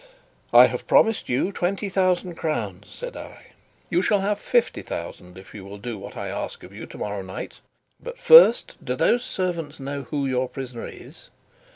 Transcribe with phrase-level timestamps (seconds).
[0.51, 3.51] "I have promised you twenty thousand crowns," said I.
[3.91, 7.21] "You shall have fifty thousand if you will do what I ask of you tomorrow
[7.21, 7.59] night.
[8.01, 11.29] But, first, do those servants know who your prisoner is?"